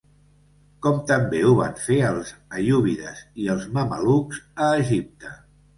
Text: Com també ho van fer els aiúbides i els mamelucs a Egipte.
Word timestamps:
Com 0.85 0.95
també 1.11 1.41
ho 1.49 1.51
van 1.59 1.77
fer 1.83 1.99
els 2.09 2.33
aiúbides 2.61 3.23
i 3.45 3.53
els 3.57 3.71
mamelucs 3.79 4.45
a 4.71 4.77
Egipte. 4.85 5.41